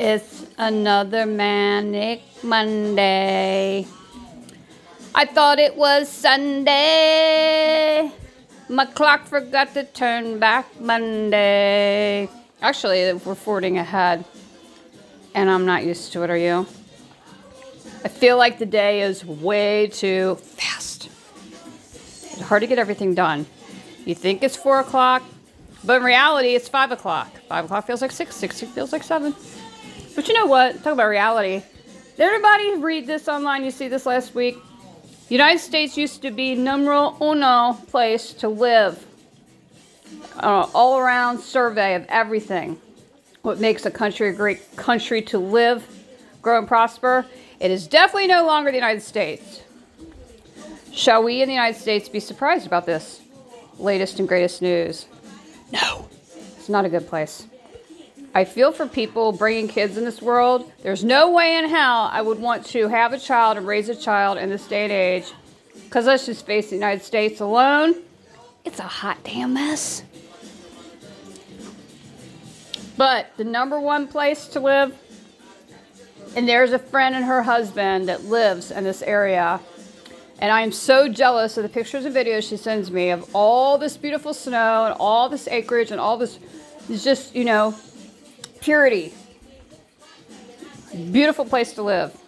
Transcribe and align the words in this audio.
It's 0.00 0.44
another 0.58 1.24
manic 1.24 2.22
Monday. 2.42 3.86
I 5.14 5.24
thought 5.24 5.60
it 5.60 5.76
was 5.76 6.08
Sunday. 6.08 8.10
My 8.68 8.86
clock 8.86 9.26
forgot 9.26 9.72
to 9.74 9.84
turn 9.84 10.40
back 10.40 10.80
Monday. 10.80 12.28
Actually, 12.60 13.12
we're 13.12 13.36
forwarding 13.36 13.78
ahead, 13.78 14.24
and 15.32 15.48
I'm 15.48 15.64
not 15.64 15.84
used 15.84 16.12
to 16.14 16.24
it. 16.24 16.30
Are 16.30 16.36
you? 16.36 16.66
I 18.04 18.08
feel 18.08 18.36
like 18.36 18.58
the 18.58 18.66
day 18.66 19.02
is 19.02 19.24
way 19.24 19.86
too 19.86 20.34
fast. 20.34 21.06
It's 21.06 22.40
hard 22.40 22.62
to 22.62 22.66
get 22.66 22.80
everything 22.80 23.14
done. 23.14 23.46
You 24.04 24.16
think 24.16 24.42
it's 24.42 24.56
four 24.56 24.80
o'clock, 24.80 25.22
but 25.84 25.98
in 25.98 26.02
reality, 26.02 26.56
it's 26.56 26.68
five 26.68 26.90
o'clock. 26.90 27.30
Five 27.48 27.66
o'clock 27.66 27.86
feels 27.86 28.02
like 28.02 28.10
six. 28.10 28.34
Six 28.34 28.60
feels 28.60 28.92
like 28.92 29.04
seven. 29.04 29.36
But 30.14 30.28
you 30.28 30.34
know 30.34 30.46
what? 30.46 30.82
Talk 30.82 30.92
about 30.92 31.08
reality. 31.08 31.62
Did 32.16 32.22
everybody 32.22 32.76
read 32.76 33.06
this 33.06 33.26
online? 33.28 33.64
You 33.64 33.70
see 33.70 33.88
this 33.88 34.06
last 34.06 34.34
week? 34.34 34.56
United 35.28 35.58
States 35.58 35.96
used 35.96 36.22
to 36.22 36.30
be 36.30 36.54
numero 36.54 37.16
uno 37.20 37.72
place 37.88 38.32
to 38.34 38.48
live. 38.48 39.04
Uh, 40.36 40.68
all 40.74 40.98
around 40.98 41.40
survey 41.40 41.94
of 41.94 42.06
everything. 42.08 42.78
What 43.42 43.58
makes 43.58 43.84
a 43.84 43.90
country 43.90 44.28
a 44.28 44.32
great 44.32 44.76
country 44.76 45.22
to 45.22 45.38
live, 45.38 45.86
grow, 46.40 46.58
and 46.58 46.68
prosper. 46.68 47.26
It 47.58 47.70
is 47.70 47.86
definitely 47.86 48.28
no 48.28 48.46
longer 48.46 48.70
the 48.70 48.76
United 48.76 49.02
States. 49.02 49.62
Shall 50.92 51.24
we 51.24 51.42
in 51.42 51.48
the 51.48 51.54
United 51.54 51.80
States 51.80 52.08
be 52.08 52.20
surprised 52.20 52.66
about 52.66 52.86
this 52.86 53.20
latest 53.78 54.20
and 54.20 54.28
greatest 54.28 54.62
news? 54.62 55.06
No, 55.72 56.08
it's 56.56 56.68
not 56.68 56.84
a 56.84 56.88
good 56.88 57.08
place. 57.08 57.46
I 58.36 58.44
feel 58.44 58.72
for 58.72 58.88
people 58.88 59.30
bringing 59.30 59.68
kids 59.68 59.96
in 59.96 60.04
this 60.04 60.20
world. 60.20 60.70
There's 60.82 61.04
no 61.04 61.30
way 61.30 61.56
in 61.56 61.68
hell 61.68 62.10
I 62.12 62.20
would 62.20 62.40
want 62.40 62.66
to 62.66 62.88
have 62.88 63.12
a 63.12 63.18
child 63.18 63.56
and 63.56 63.64
raise 63.64 63.88
a 63.88 63.94
child 63.94 64.38
in 64.38 64.50
this 64.50 64.66
day 64.66 64.82
and 64.82 64.92
age. 64.92 65.32
Because 65.84 66.06
let's 66.06 66.26
just 66.26 66.44
face 66.44 66.70
the 66.70 66.74
United 66.74 67.04
States 67.04 67.40
alone, 67.40 67.94
it's 68.64 68.80
a 68.80 68.82
hot 68.82 69.22
damn 69.22 69.54
mess. 69.54 70.02
But 72.96 73.30
the 73.36 73.44
number 73.44 73.78
one 73.78 74.08
place 74.08 74.48
to 74.48 74.60
live, 74.60 74.96
and 76.34 76.48
there's 76.48 76.72
a 76.72 76.78
friend 76.80 77.14
and 77.14 77.24
her 77.24 77.42
husband 77.42 78.08
that 78.08 78.24
lives 78.24 78.72
in 78.72 78.82
this 78.82 79.02
area. 79.02 79.60
And 80.40 80.50
I 80.50 80.62
am 80.62 80.72
so 80.72 81.08
jealous 81.08 81.56
of 81.56 81.62
the 81.62 81.68
pictures 81.68 82.04
and 82.04 82.14
videos 82.14 82.48
she 82.48 82.56
sends 82.56 82.90
me 82.90 83.10
of 83.10 83.30
all 83.32 83.78
this 83.78 83.96
beautiful 83.96 84.34
snow 84.34 84.86
and 84.86 84.96
all 84.98 85.28
this 85.28 85.46
acreage 85.46 85.92
and 85.92 86.00
all 86.00 86.16
this, 86.16 86.40
it's 86.88 87.04
just, 87.04 87.36
you 87.36 87.44
know, 87.44 87.76
purity. 88.64 89.12
Beautiful 91.12 91.44
place 91.44 91.74
to 91.74 91.82
live. 91.82 92.18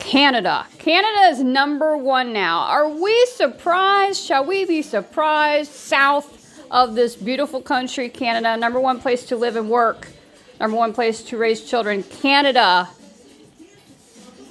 Canada. 0.00 0.66
Canada 0.78 1.28
is 1.30 1.40
number 1.40 1.96
one 1.96 2.32
now. 2.32 2.62
Are 2.62 2.88
we 2.88 3.26
surprised? 3.26 4.20
Shall 4.20 4.44
we 4.44 4.64
be 4.64 4.82
surprised? 4.82 5.70
South 5.70 6.66
of 6.68 6.96
this 6.96 7.14
beautiful 7.14 7.62
country, 7.62 8.08
Canada, 8.08 8.56
number 8.56 8.80
one 8.80 9.00
place 9.00 9.24
to 9.26 9.36
live 9.36 9.54
and 9.54 9.70
work, 9.70 10.08
number 10.58 10.76
one 10.76 10.92
place 10.92 11.22
to 11.22 11.38
raise 11.38 11.62
children, 11.62 12.02
Canada. 12.02 12.88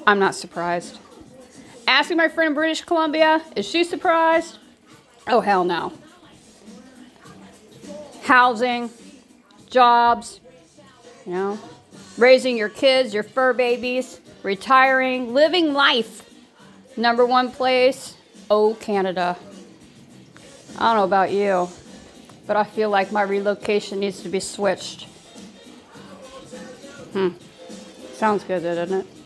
I'm 0.08 0.18
not 0.18 0.34
surprised. 0.34 0.98
Asking 1.86 2.16
my 2.16 2.30
friend 2.30 2.50
in 2.50 2.53
British 2.53 2.86
Columbia, 2.86 3.44
is 3.58 3.68
she 3.68 3.84
surprised? 3.84 4.59
Oh, 5.28 5.42
hell 5.42 5.66
no. 5.66 5.92
Housing, 8.23 8.90
jobs, 9.69 10.39
you 11.25 11.33
know, 11.33 11.59
raising 12.17 12.57
your 12.57 12.69
kids, 12.69 13.13
your 13.13 13.23
fur 13.23 13.53
babies, 13.53 14.19
retiring, 14.43 15.33
living 15.33 15.73
life. 15.73 16.23
Number 16.95 17.25
one 17.25 17.51
place, 17.51 18.15
oh, 18.49 18.75
Canada. 18.75 19.38
I 20.77 20.94
don't 20.94 20.97
know 20.97 21.03
about 21.03 21.31
you, 21.31 21.69
but 22.45 22.56
I 22.56 22.63
feel 22.63 22.89
like 22.89 23.11
my 23.11 23.22
relocation 23.22 24.00
needs 24.00 24.22
to 24.22 24.29
be 24.29 24.39
switched. 24.39 25.03
Hmm. 27.13 27.29
Sounds 28.13 28.44
good, 28.44 28.63
doesn't 28.63 29.01
it? 29.01 29.16